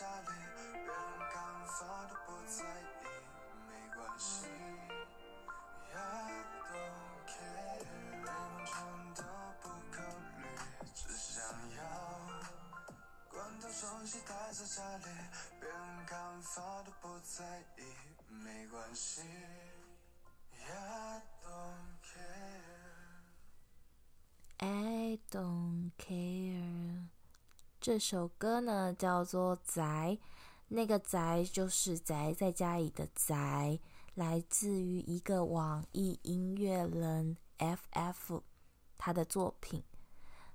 [0.00, 0.32] 家里，
[0.72, 0.96] 别人
[1.30, 1.36] 看
[1.66, 3.04] 法都不在意，
[3.68, 4.46] 没关系。
[5.92, 5.98] I
[6.72, 8.32] don't care，连安
[8.64, 8.72] 全
[9.14, 9.22] 都
[9.60, 10.00] 不考
[10.38, 10.40] 虑，
[10.94, 11.44] 只想
[11.76, 11.80] 要
[13.28, 15.04] 关掉手机待在家里，
[15.60, 17.44] 别人看法都不在
[17.76, 17.84] 意，
[18.30, 19.20] 没关系。
[27.90, 30.16] 这首歌呢叫做《宅》，
[30.68, 33.80] 那个“宅”就是宅在家里的“宅”，
[34.14, 38.42] 来自于一个网易音乐人 FF
[38.96, 39.82] 他的作品。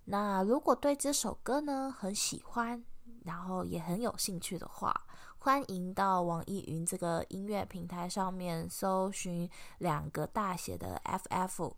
[0.06, 2.82] 那如果对这首歌呢很喜欢，
[3.26, 4.96] 然后也很有兴趣的话，
[5.38, 11.74] 欢迎到网易云这个音乐平台上面搜寻两个大写的 FF，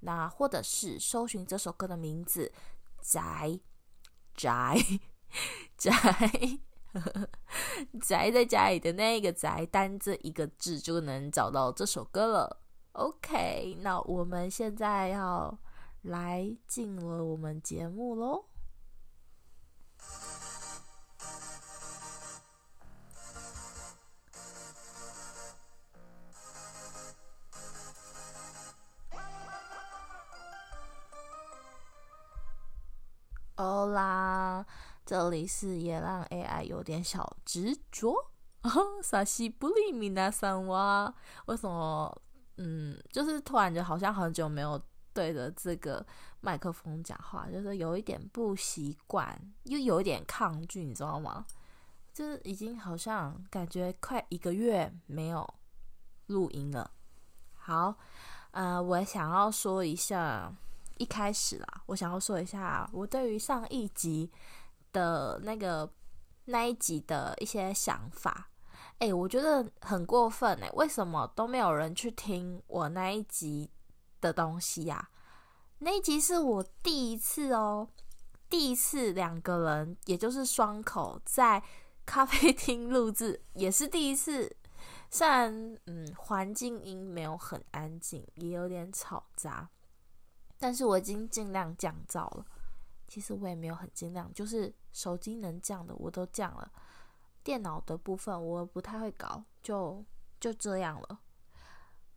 [0.00, 2.52] 那或者是搜寻这首歌的名字
[3.12, 3.48] 《宅》。
[4.38, 4.76] 宅
[5.76, 6.00] 宅
[8.00, 12.62] 宅在家里的那个宅，单这一个字就能找到这首歌了。
[12.92, 15.58] OK，那我们现在要
[16.02, 18.44] 来进入我们节目喽。
[33.58, 34.64] 欧啦，
[35.04, 38.14] 这里是也让 AI 有点小执着。
[39.02, 41.12] 萨西布里米娜桑哇，
[41.46, 42.22] 为什么？
[42.56, 44.80] 嗯，就是突然就好像很久没有
[45.12, 46.04] 对着这个
[46.40, 51.44] 麦克风讲话，就是有一点不习惯，又有一点抗拒，你知道吗？
[52.12, 55.48] 就是已经好像感觉快一个月没有
[56.26, 56.90] 录音了。
[57.54, 57.94] 好，
[58.52, 60.52] 呃，我想要说一下。
[60.98, 64.30] 一开始啦，我想要说一下我对于上一集
[64.92, 65.90] 的那个
[66.46, 68.50] 那一集的一些想法。
[68.98, 73.70] 诶，我觉得很过分诶，为什么都没有人去听我那一集
[74.20, 75.08] 的东西呀？
[75.78, 77.88] 那一集是我第一次哦，
[78.50, 81.62] 第一次两个人，也就是双口在
[82.04, 84.56] 咖啡厅录制，也是第一次。
[85.10, 89.70] 虽然嗯，环境音没有很安静，也有点吵杂。
[90.58, 92.44] 但是我已经尽量降噪了，
[93.06, 96.70] 其实我也没有很尽量，就是手机能降的我都降了，
[97.44, 100.04] 电脑的部分我不太会搞，就
[100.40, 101.20] 就这样了。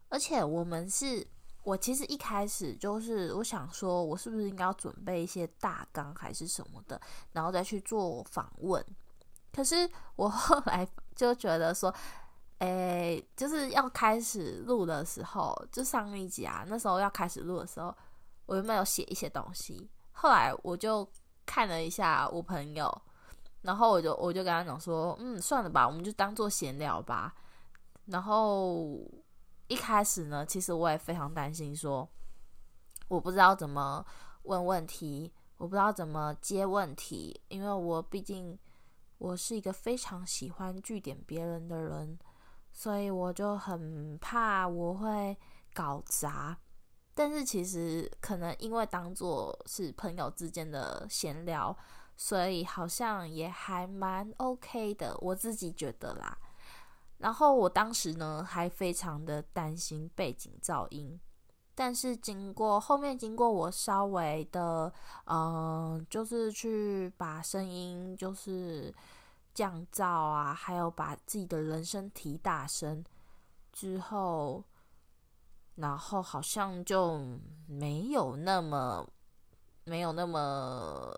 [0.09, 1.25] 而且我们是，
[1.63, 6.99] 我其实一开始就是我想说，我是不是应该要准备一些大纲还是什么的，
[7.33, 8.83] 然后再去做访问。
[9.53, 11.93] 可是我后来 就觉得说，
[12.57, 17.95] 诶，就是要开始录的时候，就上一集啊，那时候要开始录的时候。
[18.51, 19.89] 我有没有写一些东西？
[20.11, 21.09] 后来我就
[21.45, 23.01] 看了一下我朋友，
[23.61, 27.33] 然后我就我就跟他讲说，嗯，算了吧，我们就当做闲聊吧。
[28.07, 28.99] 然后
[29.69, 32.05] 一开始呢，其实我也非常担心说，
[33.07, 34.05] 我不知道怎么
[34.43, 38.59] 问问题，我不知道怎么接问题，因为我毕竟
[39.17, 42.19] 我是一个非常喜欢据点别人的人，
[42.73, 45.37] 所以我就很怕我会
[45.73, 46.57] 搞砸。
[47.23, 51.77] 但是其实可能因为当做是朋友之间的闲聊，
[52.17, 56.35] 所以好像也还蛮 OK 的，我自己觉得啦。
[57.19, 61.19] 然后我当时呢还非常的担心背景噪音，
[61.75, 64.91] 但是经过后面经过我稍微的
[65.25, 68.91] 嗯、就是去把声音就是
[69.53, 73.05] 降噪啊，还有把自己的人声提大声
[73.71, 74.63] 之后。
[75.81, 77.19] 然后好像就
[77.67, 79.05] 没有那么
[79.85, 81.11] 没有那么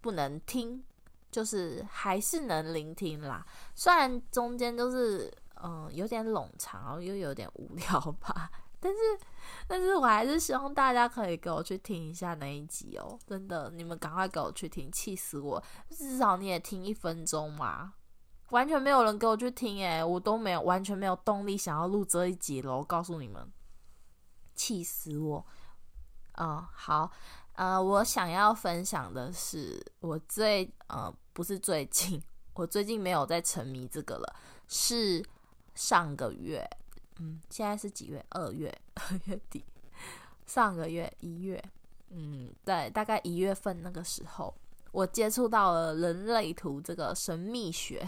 [0.00, 0.84] 不能听，
[1.30, 3.44] 就是还是能聆听啦。
[3.74, 5.32] 虽然中间就是
[5.62, 8.98] 嗯有点冗长，又有点无聊吧，但是
[9.66, 13.18] 但是我还是希望大家可以给我去听一下那一集哦。
[13.26, 15.62] 真的，你们赶快给我去听，气死我！
[15.90, 17.94] 至少你也听一分钟嘛。
[18.50, 22.76] 完全没有人给我去听诶，我都没有完全没有动力想要录这一集了。
[22.76, 23.50] 我告诉你们。
[24.56, 25.46] 气死我！
[26.38, 27.10] 嗯、好，
[27.52, 32.22] 呃，我想要分享的是，我最呃不是最近，
[32.54, 34.36] 我最近没有在沉迷这个了，
[34.68, 35.24] 是
[35.74, 36.68] 上个月，
[37.18, 38.22] 嗯，现在是几月？
[38.30, 39.64] 二月，二月底，
[40.44, 41.62] 上个月一月，
[42.10, 44.54] 嗯，对，大概一月份那个时候，
[44.92, 48.06] 我接触到了人类图这个神秘学，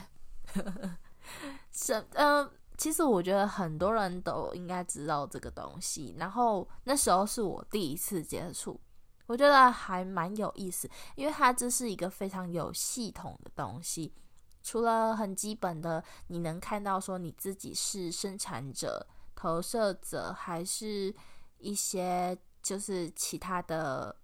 [1.73, 8.81] 神，嗯、其实我觉得很多人都应该知道这个东西，然后那时候是我第一次接触，
[9.27, 14.15] 我觉得还蛮有意思，因为它这是一个非常有系统的东西。
[14.63, 21.15] 除了很基本的，你能看到说你自己是生产者、投射者，还是
[21.59, 24.15] 一些就是其他的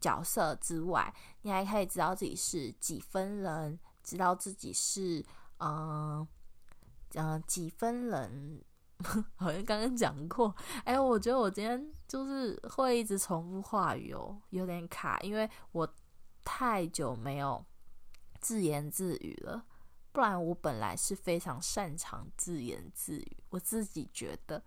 [0.00, 5.24] 角色之外，你还可以知道自己是几分人，知道自己是
[5.58, 6.26] 嗯、
[7.14, 8.62] 呃、几分人。
[9.34, 10.54] 好像刚刚讲过，
[10.84, 15.92] 哎，我觉得我今天就是会一直重复话语哦，有点卡，因为我
[16.44, 17.64] 太久没有
[18.40, 19.64] 自言自语了。
[20.12, 24.62] 不然我本来是非常擅长自言自语，我自己觉得。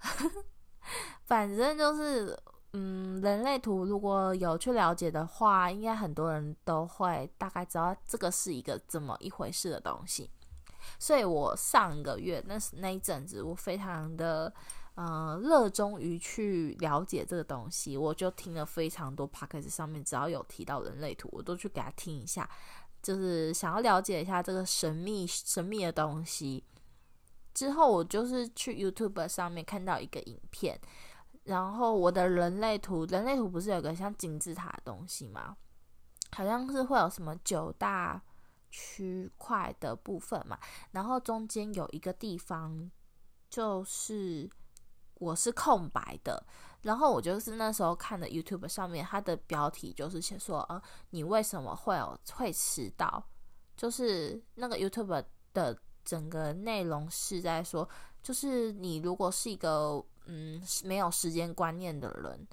[1.24, 2.38] 反正就是，
[2.74, 10.30] 嗯，人类图如果有去了解的话，应该很多人都会大概知道这个是一个怎么一回事的东西。
[10.98, 14.52] 所以我上个月那是那一阵子，我非常的
[14.94, 22.48] 呃热衷于去了解这个东西，我就听了非常多 podcast 上面只要有提到人类图，我都去给他听一下，
[23.02, 26.64] 就是想要了解一下这个神秘神秘的东西。
[27.54, 30.80] 之后我就是去 YouTube 上面看到一个影片，
[31.44, 35.56] 然后我的人类图，人类图不是有个像金字塔的东西吗？
[36.34, 38.22] 好像是会有什么九大。
[38.72, 40.58] 区块的部分嘛，
[40.90, 42.90] 然后中间有一个地方
[43.48, 44.50] 就是
[45.16, 46.44] 我是空白的，
[46.80, 53.22] 然后我就是那时候看的 YouTube 上面，它的标题就是写说，呃，你为什么会有会迟到？
[53.76, 57.88] 就是那个 YouTube 的整个内容是在说，
[58.22, 62.48] 就是你如果是一个嗯没有时间观念的人，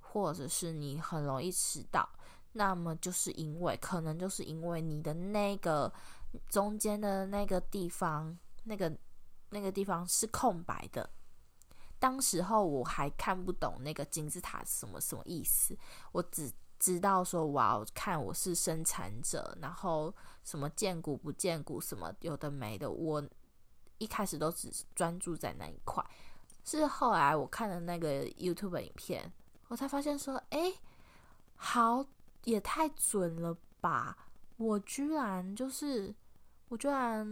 [0.00, 2.08] 或者是你很容易迟到。
[2.56, 5.92] 那么就是因为，可能就是因为你的那个
[6.48, 8.96] 中间的那个地方，那个
[9.50, 11.10] 那个地方是空白的。
[11.98, 15.76] 当时候我还看不懂那个金字塔什么什么意思，
[16.12, 20.14] 我只知道说我要看我是生产者，然后
[20.44, 22.88] 什么见骨不见骨，什么有的没的。
[22.88, 23.20] 我
[23.98, 26.04] 一开始都只专注在那一块，
[26.62, 29.32] 是后来我看了那个 YouTube 影片，
[29.66, 30.72] 我才发现说，哎，
[31.56, 32.06] 好。
[32.44, 34.16] 也太准了吧！
[34.56, 36.14] 我居然就是，
[36.68, 37.26] 我居然，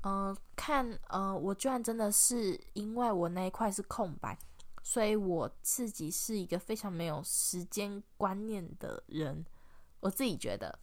[0.00, 4.38] 嗯、呃，看，呃，我居然真的是因为我那一块是空白，
[4.82, 9.44] 所以我自己是一个非常没有时间观念的人。
[10.00, 10.78] 我自己觉得，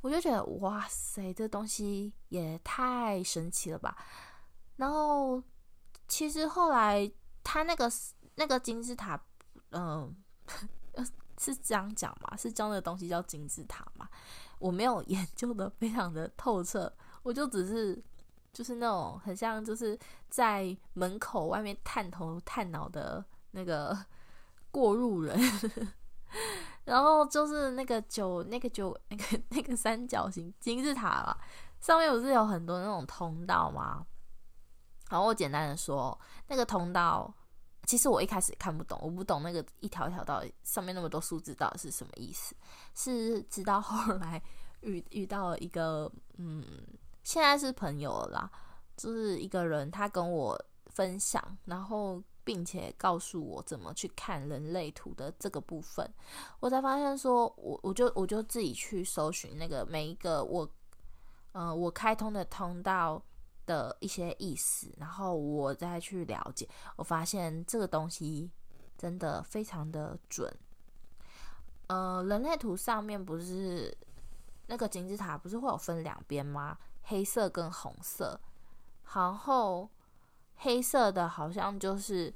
[0.00, 3.96] 我就觉得哇塞，这东西也太神奇了吧！
[4.76, 5.42] 然后，
[6.08, 7.10] 其实后来
[7.42, 7.90] 他那个
[8.36, 9.20] 那个金字塔，
[9.70, 10.14] 嗯、
[11.44, 12.34] 是这样讲吗？
[12.36, 14.08] 是教那个东西叫金字塔吗？
[14.58, 16.90] 我没有研究的非常的透彻，
[17.22, 18.02] 我就只是
[18.52, 19.98] 就是那种很像就是
[20.30, 23.94] 在门口外面探头探脑的那个
[24.70, 25.38] 过路人，
[26.84, 31.36] 然后就是那个九那个九那个那个三角形金字塔嘛，
[31.80, 34.06] 上面不是有很多那种通道吗？
[35.10, 37.34] 然后我简单的说，那个通道。
[37.86, 42.54] 其实我一开始看不懂，我不懂那个一条一条到底上面那么多数字到底是什么意思。
[42.94, 44.42] 是直到后来
[44.80, 46.64] 遇遇到一个，嗯，
[47.22, 48.50] 现在是朋友了啦，
[48.96, 56.08] 就是一个人他跟我分享，然后并且告诉我怎么去看人类图的这个部分，
[56.60, 60.68] 我才发现说，我我就我就自己去搜寻那个每一个我，
[61.52, 63.22] 呃，我开通的通道。
[63.66, 68.50] 的一些意思，然后我再去了解，我发现这个东西
[68.98, 70.54] 真的非常的准。
[71.86, 73.96] 呃，人类图上面不是
[74.66, 76.78] 那个金字塔不是会有分两边吗？
[77.02, 78.40] 黑色跟红色，
[79.14, 79.88] 然后
[80.56, 82.32] 黑色的好像就是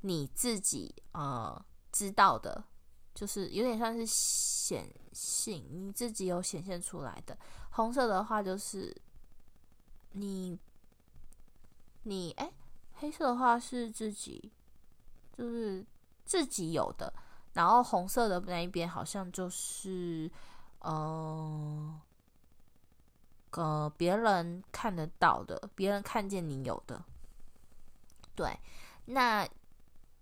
[0.00, 2.64] 你自己呃知道的，
[3.14, 7.36] 就是有点像是显性，你自己有显现出来的。
[7.70, 8.96] 红色的话就是。
[10.12, 10.58] 你，
[12.02, 12.52] 你哎，
[12.94, 14.52] 黑色的话是自己，
[15.36, 15.84] 就是
[16.24, 17.12] 自己有的，
[17.54, 20.30] 然后红色的那一边好像就是，
[20.80, 22.00] 嗯、
[23.50, 27.02] 呃，呃，别人看得到的，别人看见你有的，
[28.34, 28.58] 对，
[29.06, 29.48] 那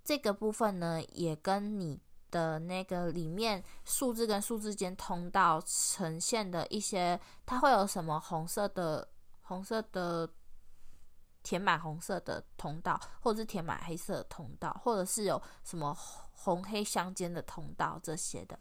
[0.04, 9.08] 这个部分呢，也跟你的那个里面数字跟数字间通道呈现的一些，它会有什么红色的。
[9.50, 10.30] 红色的
[11.42, 18.56] 填满红色的通道，或者是填满黑色通道，或者是有什么红黑相间的通道这些的。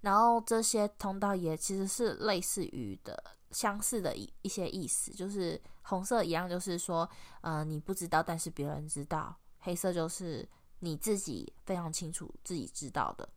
[0.00, 7.08] 然后这些通道也其实是类似于的相似的一一些意思，就是红色一样，就是说，
[7.40, 10.48] 呃，你不知道，但是别人知道；黑色就是
[10.78, 13.28] 你自己非常清楚自己知道的。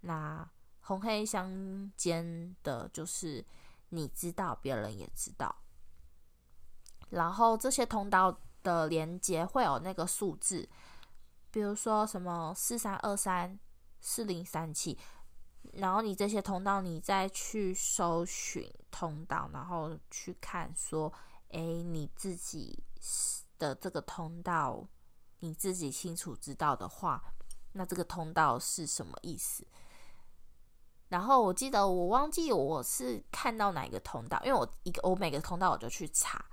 [0.00, 0.44] 那
[0.80, 3.46] 红黑相间的就是。
[3.90, 5.62] 你知道，别人也知道。
[7.10, 10.68] 然后这些通道的连接会有那个数字，
[11.50, 13.58] 比如说什么四三二三
[14.00, 14.98] 四零三七，
[15.72, 21.12] 然后你这些通道，你再去搜寻通道，然后去看说，
[21.50, 22.82] 哎，你自己
[23.58, 24.86] 的这个通道，
[25.40, 27.22] 你自己清楚知道的话，
[27.72, 29.66] 那这个通道是什么意思？
[31.08, 36.44] 然后我记得我忘记我是看到哪一个通道，因为我一个我每个通道我就去查。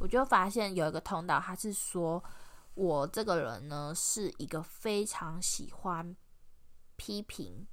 [0.00, 2.24] 我就发现有一个通道，他是说
[2.72, 6.16] 我这个人呢是一个非常喜欢
[6.96, 7.66] 批评，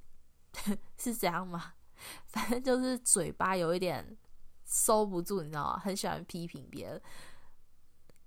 [0.98, 1.72] 是这样吗？
[2.28, 4.16] 反正就是嘴巴有一点
[4.66, 5.78] 收不住，你知道吗？
[5.78, 7.02] 很喜欢批评别人。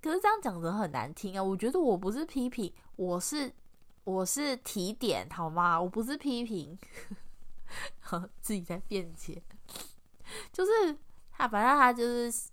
[0.01, 1.43] 可是这样讲的很难听啊！
[1.43, 3.53] 我觉得我不是批评，我是
[4.03, 5.79] 我是提点，好吗？
[5.79, 6.75] 我不是批评，
[8.41, 9.43] 自己在辩解，
[10.51, 10.97] 就是
[11.29, 12.49] 他，反正他就是。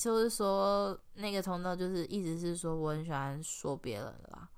[0.00, 4.48] 就是说，那个通道就是意思是说，我很喜欢说别人啦，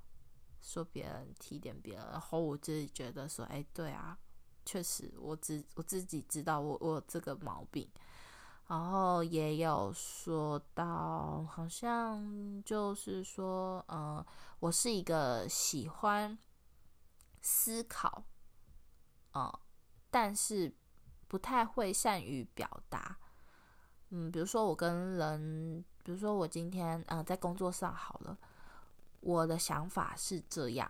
[0.60, 4.16] 说别人提点别人，然后我自己觉得说，哎，对啊，
[4.64, 7.90] 确实，我自我自己知道我我这个毛病，
[8.68, 14.24] 然后也有说到，好像就是说，嗯，
[14.60, 16.38] 我是一个喜欢
[17.40, 18.24] 思考，
[19.34, 19.52] 嗯，
[20.08, 20.72] 但是
[21.26, 23.18] 不太会善于表达。
[24.14, 28.36] 嗯，比如说我跟人，比如说我今天嗯、在工作上好了，
[29.20, 30.86] 我的想法是这样，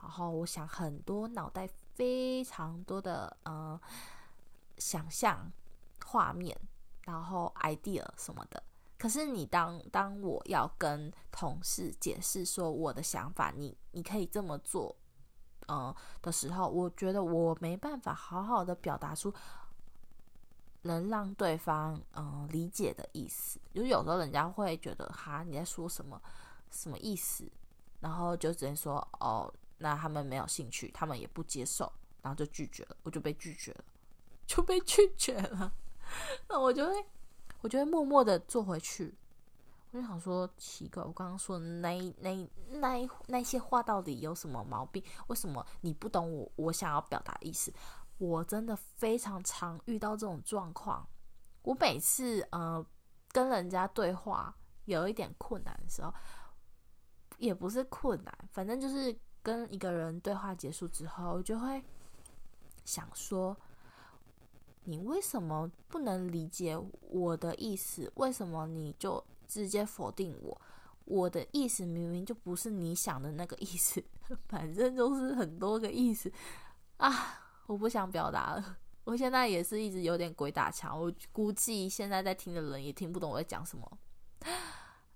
[0.00, 3.78] 然后我想很多，脑袋非常多的呃
[4.78, 5.52] 想象
[6.02, 6.58] 画面，
[7.04, 8.62] 然后 idea 什么的。
[8.96, 14.96] 可是你当当我要跟同事解释说我的想法，你你可以这么做，
[15.68, 19.30] 嗯、的时候，我觉得我没办法好好的表达出。
[20.82, 26.20] 能让对方嗯理解的意思，就是有时候人家会觉得哈你在说什么
[26.70, 27.50] 什么意思，
[28.00, 33.84] 然后就直接说哦，那他们没有兴趣，他们也不接受，然后就拒绝了，我就被拒绝了，
[34.46, 35.72] 就被拒绝了，
[36.48, 37.06] 那我就会
[37.60, 39.14] 我就会默默的坐回去，
[39.92, 45.02] 我就想说奇怪，我刚刚说那那那那些话到底有什么毛病？
[45.28, 47.72] 为什么你不懂我我想要表达意思？
[48.22, 51.04] 我真的非常常遇到这种状况。
[51.62, 52.84] 我每次呃
[53.32, 56.14] 跟人家对话有一点困难的时候，
[57.38, 61.82] 也不是困难，反正就是跟一个人对话结束之后，就会
[62.84, 63.56] 想说：
[64.84, 68.08] 你为什么不能理解我的意思？
[68.14, 70.60] 为什么你就直接否定我？
[71.06, 74.00] 我的意思明明就不是你想的那个意思，
[74.46, 76.32] 反正就是很多个意思
[76.98, 77.41] 啊。
[77.66, 80.98] 我不想表达了， 我现在也是一直有点鬼打墙。
[80.98, 83.98] 我估计现在在听的人也听不懂我在讲什么。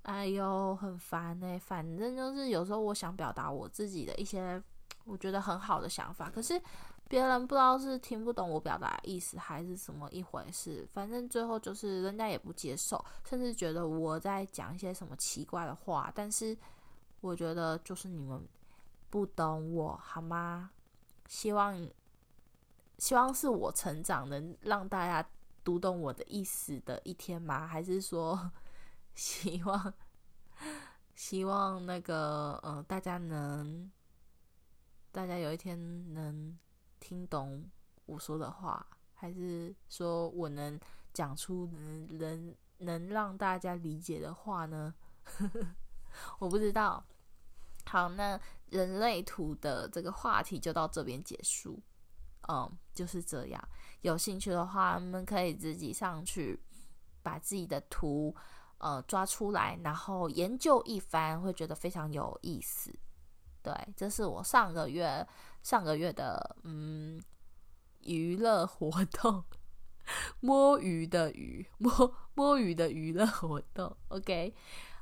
[0.02, 1.58] 哎呦，很烦欸！
[1.58, 4.62] 反正就是有时候我想表达我自己的一些
[5.04, 6.60] 我觉得很好的想法，可是
[7.08, 10.86] 别人不知道是听不懂我表达意思还是什么一回事。
[10.92, 16.10] 反正最后就是人家也不接受，甚至觉得我在讲一些什么奇怪的话。
[16.14, 16.56] 但是
[17.20, 18.40] 我觉得就是你们
[19.10, 20.70] 不懂我，好吗？
[21.26, 21.76] 希望。
[22.98, 25.28] 希望是我成长能让大家
[25.62, 27.66] 读懂我的意思的一天吗？
[27.68, 28.50] 还是说
[29.14, 29.94] 希望
[31.14, 33.90] 希望那个呃大家能
[35.12, 36.58] 大家有一天能
[37.00, 37.68] 听懂
[38.06, 40.78] 我说的话，还是说我能
[41.12, 44.94] 讲出能能能让大家理解的话呢？
[46.38, 47.04] 我不知道。
[47.86, 51.80] 好，那人类图的这个话题就到这边结束。
[52.48, 53.68] 嗯，就是这样。
[54.02, 56.58] 有兴趣的话，你们可以自己上去
[57.22, 58.34] 把自己的图
[58.78, 62.96] 呃抓出来，然后研究一番，会觉得非常有意思。
[63.62, 65.26] 对，这是我上个月
[65.62, 67.20] 上个月的嗯
[68.02, 69.42] 娱乐活动，
[70.38, 73.96] 摸鱼的鱼，摸摸鱼的娱乐活动。
[74.08, 74.54] OK，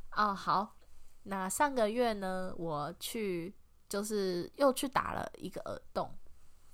[0.08, 0.76] 啊、好，
[1.24, 3.54] 那上个月呢，我去
[3.86, 6.10] 就是又去打了一个耳洞。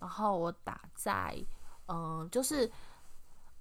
[0.01, 1.37] 然后我打在，
[1.87, 2.69] 嗯，就是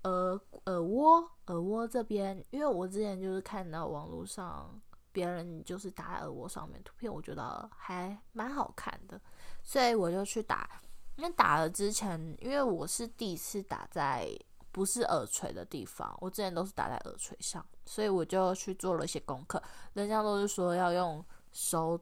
[0.03, 4.79] 耳耳窝耳窝这边，因为我之前就是看到网络上
[5.12, 9.19] 别人就是打在耳窝上面图片，我觉得还蛮好看的，
[9.62, 10.81] 所以我就去打。
[11.17, 14.29] 因为打了之前，因为我是第一次打在
[14.72, 19.62] 不是耳垂的地方，我之前都是打在耳垂上，所以我就去做了一些功课。
[19.91, 22.00] 人家都是说要用手，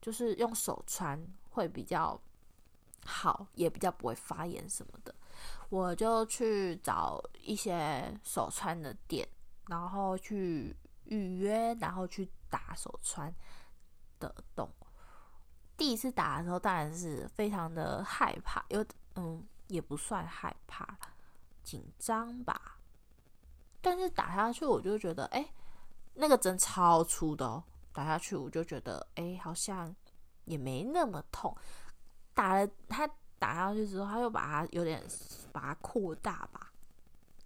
[0.00, 1.20] 就是用手穿
[1.50, 2.16] 会比较。
[3.04, 5.14] 好，也比较不会发炎什么的，
[5.68, 9.28] 我就去找一些手穿的店，
[9.66, 13.34] 然后去预约，然后去打手穿
[14.18, 14.70] 的洞。
[15.76, 20.86] 第一次打的时候，当然是非常的害怕，有嗯，也不算害怕，
[21.62, 22.78] 紧张吧。
[23.80, 25.52] 但是打下去，我就觉得，哎、
[26.14, 27.64] 那个针超粗的哦。
[27.92, 29.94] 打下去，我就觉得，哎、好像
[30.44, 31.56] 也没那么痛。
[32.34, 33.08] 打了他
[33.38, 35.02] 打上去之后，他又把它有点
[35.52, 36.72] 把它扩大吧，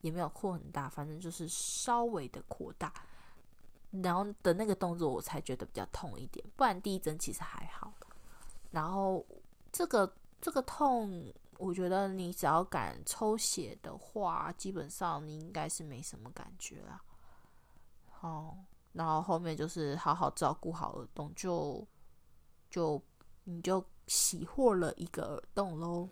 [0.01, 2.93] 也没有扩很大，反正就是稍微的扩大。
[4.03, 6.45] 然后的那个动作，我才觉得比较痛一点。
[6.57, 7.93] 不然第一针其实还好。
[8.71, 9.25] 然后
[9.73, 11.33] 这个这个痛。
[11.59, 17.01] 我觉得你只要敢抽血的话，基本上你应该是没什么感觉啦。
[18.11, 18.59] 好，
[18.93, 21.87] 然后后面就是好好照顾好耳洞，就
[22.69, 23.01] 就
[23.45, 26.09] 你就喜获了一个耳洞喽。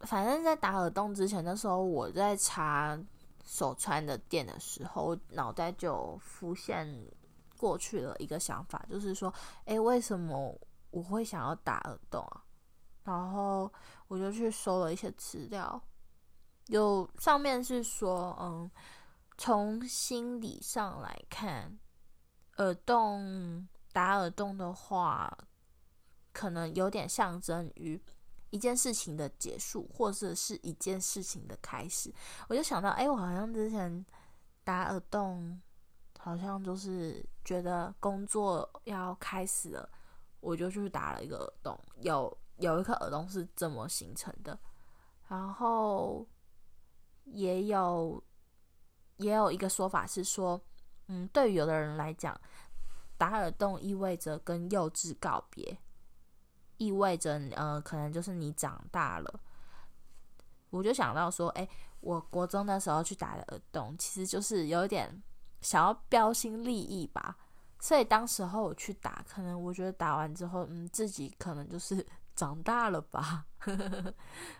[0.00, 2.98] 反正，在打耳洞之前的时候，我在查
[3.44, 6.88] 手穿的店的时候，脑袋就浮现
[7.56, 9.32] 过去了一个想法，就是说，
[9.64, 10.56] 诶，为什么
[10.90, 12.44] 我会想要打耳洞啊？
[13.02, 13.72] 然后
[14.06, 15.82] 我就去搜了一些资料，
[16.66, 18.70] 有上面是说，嗯，
[19.36, 21.76] 从心理上来看，
[22.58, 25.36] 耳洞打耳洞的话，
[26.32, 28.00] 可能有点象征于
[28.50, 32.12] 一件事情的结束，或者是一件事情的开始。
[32.48, 34.04] 我就想到，哎，我好像之前
[34.64, 35.60] 打耳洞，
[36.18, 39.88] 好像就是觉得工作要开始了，
[40.40, 42.36] 我就去打了一个耳洞，有。
[42.58, 44.58] 有一颗耳洞是这么形成的，
[45.28, 46.26] 然后
[47.22, 48.20] 也有
[49.18, 50.60] 也有一个说法是说，
[51.06, 52.36] 嗯，对于有的人来讲，
[53.16, 55.78] 打耳洞意味着跟幼稚告别，
[56.78, 59.40] 意味着呃，可能就是你长大了。
[60.70, 61.68] 我就想到说，哎，
[62.00, 65.22] 我国中的时候去打的耳洞，其实就是有一点
[65.60, 67.36] 想要标新立异吧，
[67.78, 72.06] 所以当时候我去打，可能我觉得打完之后，嗯，自己可能就是。
[72.38, 73.44] 长大了吧？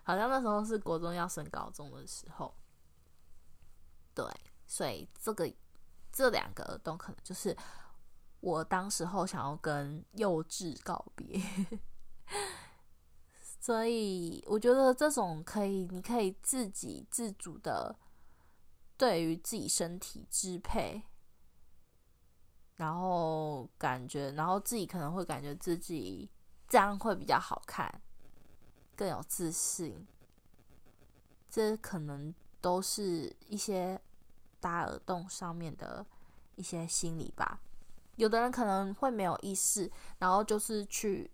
[0.02, 2.52] 好像那时候是国中要升高中的时候，
[4.12, 4.26] 对，
[4.66, 5.48] 所以这个
[6.10, 7.56] 这两个耳洞可能就是
[8.40, 11.40] 我当时候想要跟幼稚告别，
[13.60, 17.96] 所以我觉得这种可以，你可以自己自主的
[18.96, 21.02] 对于自己身体支配，
[22.76, 26.30] 然后感觉，然后自己可能会感觉自己。
[26.70, 27.90] 这样会比较好看，
[28.94, 30.06] 更有自信。
[31.48, 33.98] 这可能都是一些
[34.60, 36.04] 打耳洞上面的
[36.56, 37.62] 一些心理吧。
[38.16, 41.30] 有的人可能会没有意识，然后就是去，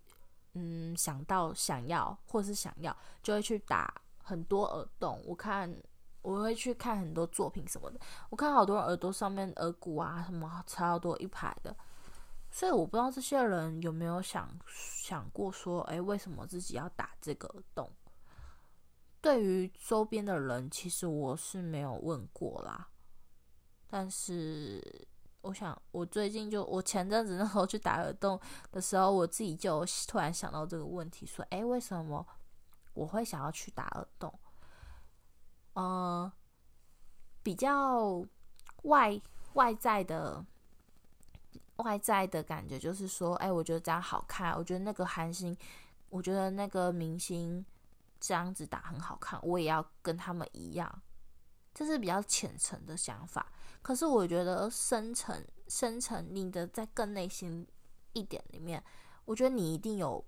[0.55, 5.21] 嗯，想到想要或是想要，就会去打很多耳洞。
[5.25, 5.73] 我看
[6.21, 11.75] 我会去看很多作品什么的，我看好多耳朵上面耳骨啊什么超多一排的。
[12.49, 17.91] 所以我不知道这些人有没有想想过说，哎，为什么自己要打这个耳洞？
[19.19, 22.87] 对于周边的人，其实我是没有问过啦。
[23.87, 25.07] 但是
[25.45, 28.39] 我想，我最近就我前阵子那时候去打耳洞
[28.71, 32.25] 的时候，我自己就突然想到这个问题，说，哎，为什么
[32.93, 34.33] 我会想要去打耳洞？
[35.75, 36.31] 嗯，
[37.43, 38.25] 比较
[38.83, 39.21] 外
[39.53, 40.45] 外在的。
[41.79, 44.53] 外在的感觉就是说，哎，我觉得这样好看。
[44.55, 45.53] 我觉得那个韩星，
[46.07, 47.65] 我觉得那个明星
[48.17, 51.01] 这样子打很好看，我也要跟他们一样。
[51.73, 53.51] 这是比较浅层的想法。
[53.85, 57.67] 可是我觉得深层、深层，你的在更内心
[58.13, 58.83] 一点里面，
[59.25, 60.25] 我觉得你一定有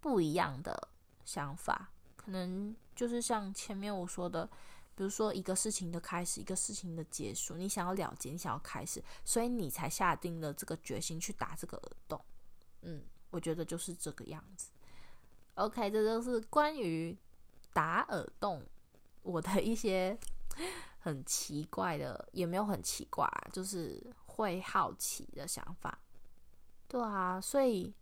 [0.00, 0.88] 不一样的
[1.26, 1.90] 想法。
[2.16, 4.48] 可能就是像前面我说的。
[4.96, 12.24] 比如说一个事情的开始，一个事情的结束，你想要了结，你想要开始，所以你才下定了这个决心去打这个耳洞。
[12.82, 14.70] 嗯，我觉得就是这个样子。
[15.56, 17.18] OK，这就是关于
[17.72, 18.64] 打耳洞
[19.22, 20.16] 我的一些
[21.04, 25.98] 很奇怪的，也没有很奇怪，就是会好奇的想法。
[26.88, 27.92] 对啊，所以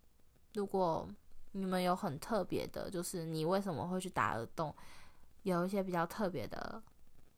[0.54, 1.08] 如果
[1.50, 4.72] 你们有很特别的，就是你为什么会去打耳洞？
[5.42, 6.80] 有一些比较特别的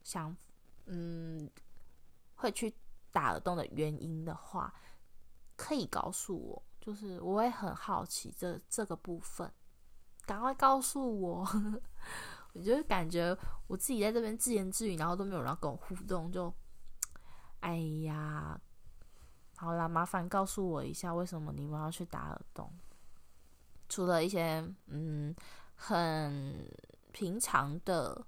[0.02, 0.36] 想，
[0.84, 1.50] 嗯，
[2.34, 2.70] 会去
[3.10, 4.70] 打耳洞的原因的话，
[5.56, 9.50] 可以告诉我，就是我会很好奇这这个部分，
[10.26, 11.48] 赶快告诉我。
[12.54, 13.36] 我就感觉
[13.66, 16.50] 我自己在这边自言自语，然后都没有人跟我互动，就，
[17.60, 18.58] 哎呀，
[19.56, 22.72] 好啦，麻烦告诉我一下，为什么你们要去打耳洞？
[23.88, 25.36] 除了一些嗯。
[25.76, 26.70] 很
[27.12, 28.24] 平常的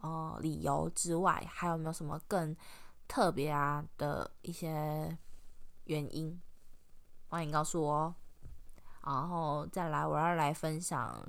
[0.00, 2.56] 呃理由之外，还有没有什么更
[3.06, 5.16] 特别啊的一些
[5.84, 6.40] 原因？
[7.28, 8.14] 欢迎告诉我哦。
[9.02, 11.22] 然后再来，我要来分享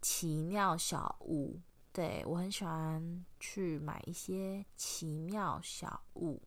[0.00, 1.60] 奇妙小物。
[1.92, 6.40] 对，我很喜欢去买一些奇妙小物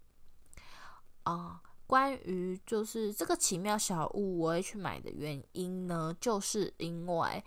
[1.24, 1.62] 啊。
[1.88, 7.44] 关于就是这个奇妙小物，我会去买的原因呢，就是因为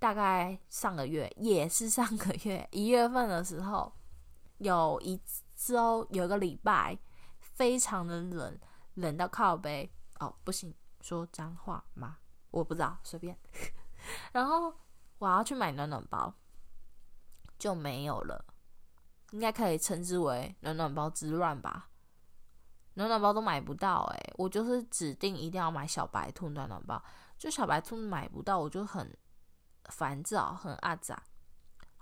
[0.00, 3.92] 大概上个月也是上个月一月份的时候，
[4.58, 5.20] 有一
[5.54, 6.98] 周有一个礼拜
[7.38, 8.58] 非常的冷，
[8.94, 9.88] 冷到靠背
[10.18, 12.18] 哦，不行，说脏话吗？
[12.50, 13.38] 我不知道，随便。
[14.32, 14.74] 然后
[15.24, 16.34] 我要去买暖暖包，
[17.58, 18.44] 就没有了，
[19.30, 21.88] 应该可以称之为暖暖包之乱吧。
[22.94, 27.02] 暖暖包都买不到哎、欸，我就是指定一定要买小白兔暖暖包，
[27.38, 29.16] 就小白兔买不到，我就很
[29.86, 31.22] 烦躁，很阿杂。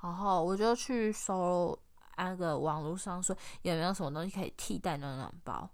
[0.02, 1.78] 然后我就去搜
[2.16, 5.70] 那个网络上说有没有什么东西可以替代暖暖包。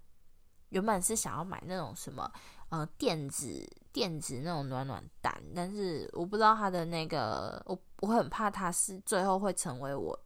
[0.69, 2.31] 原本是想要买那种什么
[2.69, 10.19] 呃电子电子那种暖暖蛋，但是我不知道它的那个，我我很怕它是最后会成为我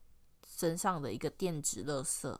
[0.47, 2.37] 身上的一个电子垃圾。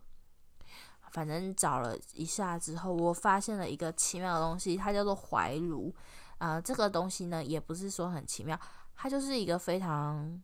[1.11, 5.93] 反正找了一下之后，我发现了一个奇妙的东西，它叫做怀炉。
[6.39, 8.59] 啊、呃，这个东西呢，也不是说很奇妙，
[8.95, 10.41] 它就是一个非常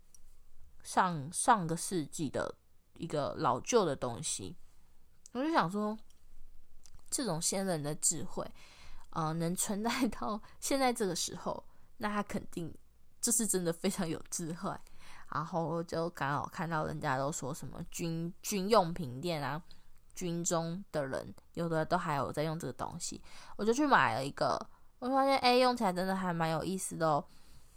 [0.84, 2.56] 上上个世纪的
[2.94, 4.56] 一个老旧的东西。
[5.32, 5.98] 我就想说，
[7.10, 8.50] 这种先人的智慧，
[9.12, 11.64] 呃，能存在到 现在这个时候，
[11.98, 12.74] 那他肯定
[13.22, 14.72] 就是真的非常有智慧。
[15.34, 19.62] 然后就刚好看到人家都说什么军军用品店啊。
[20.16, 23.22] 军中的人有的都还有在用这个东西，
[23.56, 24.60] 我就去买了一个，
[25.00, 27.24] 我发现哎，用起来真的还蛮有意思的哦。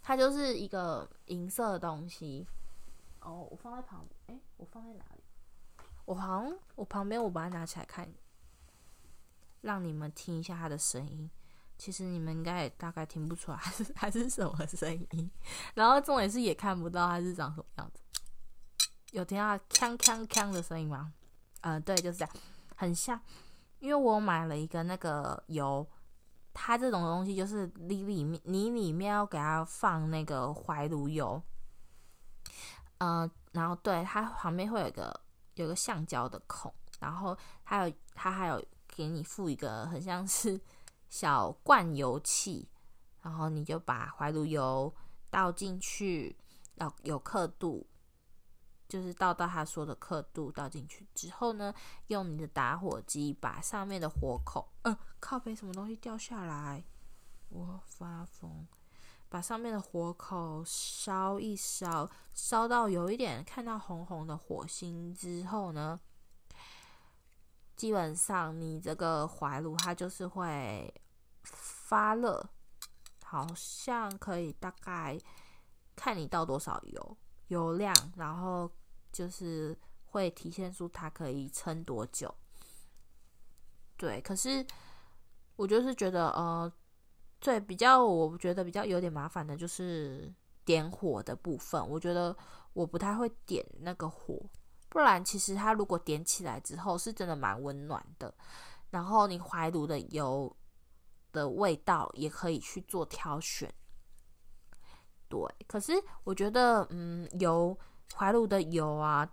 [0.01, 2.45] 它就是一个银色的东西
[3.21, 5.23] 哦，我放在旁，哎，我放在哪里？
[6.03, 8.13] 我好像我旁边，我把它拿起来看，
[9.63, 11.29] 让你们听一下它的声音。
[11.75, 15.29] 其实你们应该也大概听不出来， 还是还是什么声音。
[15.73, 17.99] 然后重点是也看不到它是长什么样子。
[19.11, 21.11] 有听到锵锵锵的声音吗？
[21.61, 22.35] 嗯、对，就是这样，
[22.75, 23.19] 很像，
[23.79, 25.85] 因为我买了一个那个油，
[26.53, 31.41] 它这种东西就是你里面你里面要给它放那个怀炉油，
[32.99, 35.19] 嗯、然后对它旁边会有一个
[35.55, 38.63] 有个橡胶的孔，然后还有它还有
[38.95, 40.59] 给你附一个很像是
[41.09, 42.67] 小灌油器，
[43.21, 44.93] 然后你就把怀炉油
[45.29, 46.35] 倒进去，
[46.75, 47.87] 要有刻度。
[48.87, 51.73] 就是倒到他说的刻度倒进去之后呢，
[52.07, 56.83] 用你的打火机把上面的火口，呃，靠背什么东西掉下来，
[57.49, 58.67] 我发疯，
[59.29, 65.99] 把上面的火口烧一烧，烧到有一点看到红红的火星之后呢，
[67.75, 70.93] 基本上你这个怀炉它就是会
[71.43, 72.49] 发热，
[73.23, 75.17] 好像可以大概
[75.95, 78.71] 看你倒多少油，油量，然后。
[79.13, 82.33] 就是会体现出它可以撑多久，
[83.95, 84.19] 对。
[84.21, 84.65] 可是
[85.55, 86.73] 我就是觉得，呃，
[87.39, 90.33] 最比较我觉得比较有点麻烦的就是
[90.65, 91.87] 点火的部分。
[91.87, 92.35] 我觉得
[92.73, 94.35] 我不太会点那个火，
[94.93, 98.33] 不然其实它如果点起来之后是真的蛮温暖的。
[98.91, 100.55] 然后你怀炉的油
[101.31, 103.73] 的味道也可以去做挑选，
[105.27, 105.41] 对。
[105.67, 107.75] 可是我觉得，嗯，油。
[108.15, 109.27] 怀炉的油啊，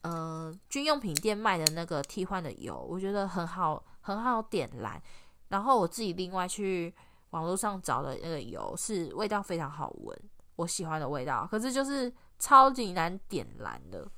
[0.00, 5.02] 呃，军用品店卖的那个替换的油，我觉得很好，很好点燃。
[5.48, 6.94] 然后我自己另外去
[7.30, 10.18] 网络上找的那个油，是味道非常好闻，
[10.56, 11.46] 我喜欢的味道。
[11.50, 14.10] 可是就是超级难点燃的，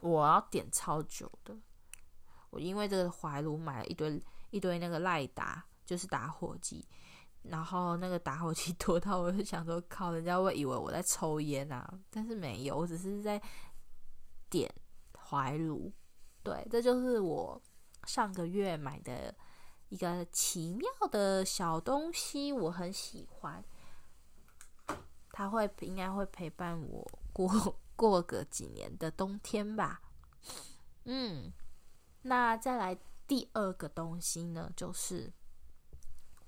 [0.00, 1.56] 我要点超久的。
[2.50, 6.86] 我因为这个怀炉买了一堆一堆那个赖达，就是打火机。
[7.42, 13.40] 然后那个打火机多到，我就想说，靠，人家会以为我在抽烟啊，但是没有，我只是在
[14.50, 14.68] 点
[15.16, 15.92] 怀炉。
[16.42, 17.60] 对，这就是我
[18.04, 19.32] 上个月买的
[19.90, 23.64] 一个奇妙的小东西，我很喜欢。
[25.30, 27.48] 它会应该会陪伴我过
[27.96, 30.00] 过个几年的冬天吧。
[31.04, 31.52] 嗯，
[32.22, 35.32] 那再来第二个东西呢，就是。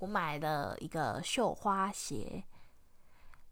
[0.01, 2.45] 我买了一个绣花鞋，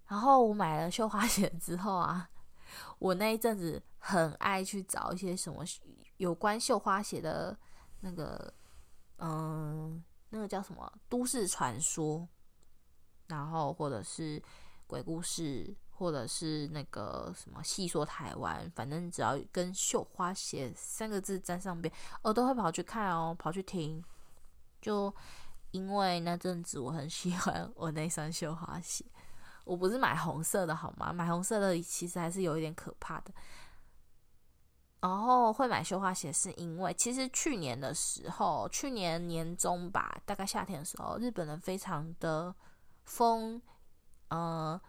[0.07, 2.31] 然后我买了绣花鞋之后啊，
[3.01, 5.65] 我那一阵子很爱去找一些什么
[6.19, 7.59] 有关绣花鞋的
[7.99, 8.55] 那个，
[9.19, 12.29] 嗯，那个叫什么都市传说，
[13.27, 14.41] 然后或者是
[14.87, 24.03] 鬼故事，或者是那个什么戏说台湾，反正只要跟绣花鞋三个字沾上边，我都会跑去看哦，跑去听。
[24.81, 25.13] 就
[25.73, 29.05] 因为那阵子我很喜欢我那双绣花鞋，
[29.65, 31.13] 我不是买红色的好吗？
[31.13, 33.33] 买红色的其实还是有一点可怕的。
[35.01, 42.53] 然后会买绣花鞋，是因为其实去年的时候，去年年中吧，大概夏天的时候，日本人非常的
[43.05, 43.61] 疯，
[44.29, 44.81] 呃，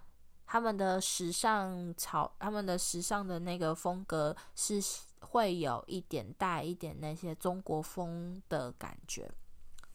[0.45, 4.81] 他们的时尚潮，他们的时尚的那个风格是
[5.19, 9.29] 会有一点带一点那些中国风的感觉，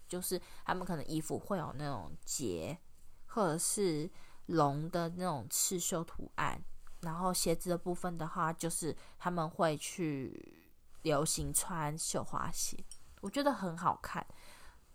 [0.09, 2.79] 就是他们可能衣服会有那种结，
[3.27, 4.11] 或者是
[4.47, 6.63] 龙的那种刺绣图案。
[7.01, 10.71] 然后鞋子的部分的话，就是他们会去
[11.03, 12.77] 流行穿绣花鞋，
[13.21, 14.25] 我觉得很好看。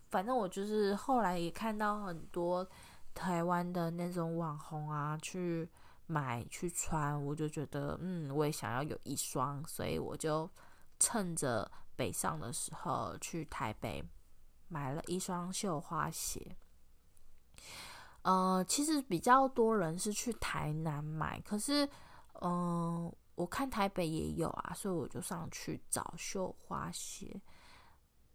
[0.10, 2.66] 反正我就是后来也看到很多
[3.18, 5.68] 台湾的那种网红啊，去
[6.06, 10.48] 买去穿，我就觉得嗯，我也想要有一双，所以我就
[11.00, 14.04] 趁着北上的时候去台北
[14.68, 16.56] 买了一双绣花鞋。
[18.22, 21.90] 呃，其实比较多人是去台南买，可是，
[22.42, 27.42] 嗯、我看台北也有啊，所以我就上去找绣花鞋。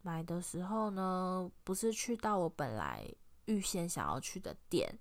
[0.02, 3.06] 买的时候呢，不是去到我本来
[3.46, 4.92] 预先想要去的店，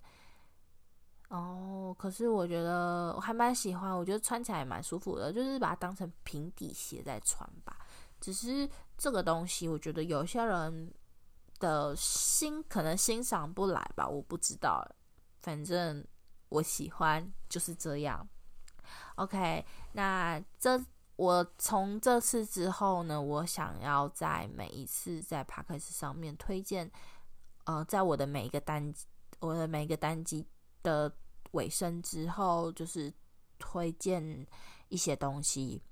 [1.28, 7.76] 哦，可是我觉得我还蛮喜欢，我觉得穿起来蛮舒服的，就是把它当成平底鞋在穿吧。
[8.20, 10.92] 只是这个东西，我觉得有些人。
[11.58, 14.84] 的心可能欣赏不来吧，我不知道。
[15.38, 16.04] 反正
[16.48, 18.28] 我喜欢就是这样。
[19.14, 26.90] OK，那这我从这次之后呢，我想要在每一次在 Podcast 上面推荐，
[27.64, 28.92] 呃，在我的每一个单
[29.40, 30.46] 我的每一个单机
[30.82, 31.12] 的
[31.52, 33.12] 尾声之后，就是
[33.58, 34.46] 推荐
[34.88, 35.82] 一些东西，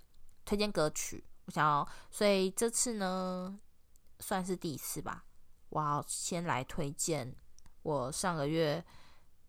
[0.45, 1.25] 推荐歌曲。
[1.47, 3.59] 我想要，所以这次呢，
[4.19, 5.25] 算是第一次吧。
[5.69, 7.35] 我要先来推荐
[7.83, 8.85] 我上个月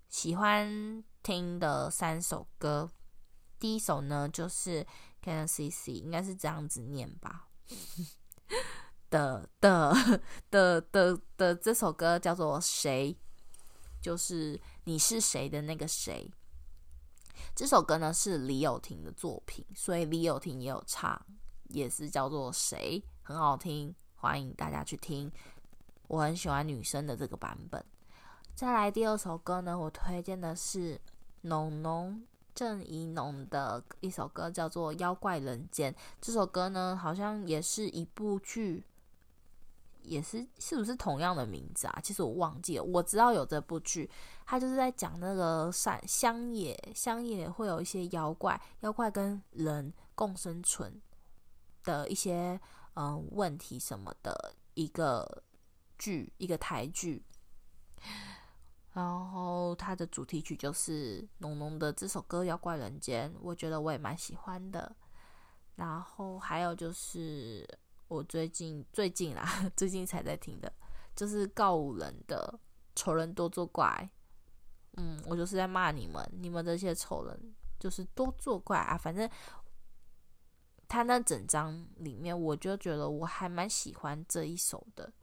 [0.09, 2.91] 喜欢听的三首歌。
[3.59, 4.83] 第一首呢，就是
[5.21, 7.49] 《Can C C》，应该是这样子念吧。
[9.11, 9.93] 的的
[10.49, 13.13] 的的的这首歌叫做《谁》，
[14.03, 16.31] 就是你是谁的那个谁。
[17.53, 21.21] 这首歌呢是李友廷的作品，所以李友廷也有唱，
[21.67, 25.29] 也是叫做《谁》，很好听，欢迎大家去听。
[26.07, 27.83] 我很喜欢女生的这个版本。
[28.55, 30.99] 再来第二首歌呢，我推荐的是
[31.41, 35.91] 浓浓郑宜农的一首歌，叫做《妖怪人间》。
[36.21, 38.85] 这首歌呢，好像也是一部剧，
[40.03, 41.99] 也是是不是同样的名字啊？
[42.03, 42.83] 其实我忘记了。
[42.83, 44.09] 我知道有这部剧，
[44.45, 51.01] 它就是在讲那个山乡野，乡野会有一些妖怪，妖怪跟人共生存
[51.83, 52.59] 的一些
[52.95, 55.43] 嗯、问题什么的一个。
[56.01, 57.23] 剧一个台剧，
[58.91, 64.95] 然后它的主题曲就是浓浓的这首歌《妖怪人间》，我觉得我也蛮喜欢的。
[65.75, 67.69] 然后还有就是
[68.11, 70.71] 我最近最近啦， 最近才在听的，
[71.15, 72.59] 就是告五人的
[72.93, 74.09] 《丑人多作怪》。
[74.97, 78.97] 嗯，我就是在骂你们，你们这些丑人就是多作怪啊！
[78.97, 79.29] 反正
[80.89, 85.13] 他那整张里面，我就觉得我还蛮喜欢这一首的。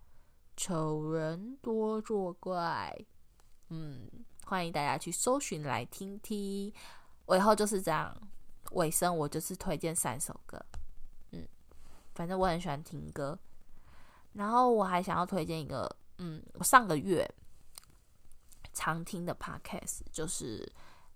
[0.56, 2.98] 丑人多作怪，
[3.68, 4.08] 嗯，
[4.46, 6.72] 欢迎大家去搜寻来听听。
[7.26, 8.16] 我以后就是这样，
[8.70, 10.58] 尾声我就是推荐三首歌，
[12.18, 13.38] 反正我很喜欢听歌。
[14.32, 17.24] 然后我还想要推荐一个，嗯，我上个月
[18.72, 20.68] 常听的 podcast 就是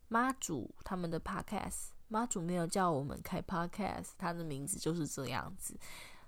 [0.06, 1.88] 妈祖他们的 podcast。
[2.06, 5.76] 妈祖没有叫我们开 podcast，他的名字就是这样子。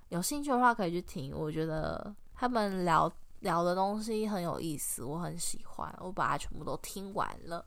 [0.09, 2.13] 有兴趣的话可以去听，我觉得。
[2.37, 3.09] 他们聊
[3.41, 7.65] 聊的东西很有意思，我很喜欢，我把它全部都听完了。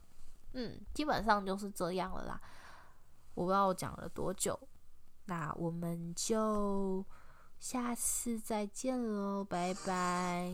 [0.52, 2.42] 嗯，基本上就是这样了啦。
[3.34, 4.60] 我不知道我讲了多久，
[5.28, 7.06] 那我们就
[7.60, 10.52] 下次再见喽，拜拜。